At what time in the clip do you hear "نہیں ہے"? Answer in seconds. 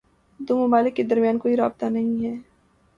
1.87-2.35